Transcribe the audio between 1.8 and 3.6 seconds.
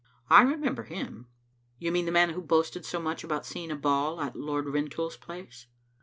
mean the man who boasted so much about